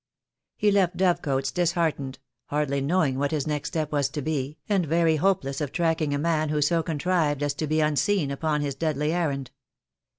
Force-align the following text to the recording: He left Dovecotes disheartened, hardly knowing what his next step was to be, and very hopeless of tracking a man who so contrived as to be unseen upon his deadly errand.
He 0.57 0.71
left 0.71 0.97
Dovecotes 0.97 1.51
disheartened, 1.53 2.17
hardly 2.45 2.81
knowing 2.81 3.19
what 3.19 3.29
his 3.29 3.45
next 3.45 3.67
step 3.69 3.91
was 3.91 4.09
to 4.09 4.23
be, 4.23 4.57
and 4.67 4.83
very 4.83 5.17
hopeless 5.17 5.61
of 5.61 5.71
tracking 5.71 6.11
a 6.11 6.17
man 6.17 6.49
who 6.49 6.59
so 6.59 6.81
contrived 6.81 7.43
as 7.43 7.53
to 7.53 7.67
be 7.67 7.81
unseen 7.81 8.31
upon 8.31 8.61
his 8.61 8.73
deadly 8.73 9.13
errand. 9.13 9.51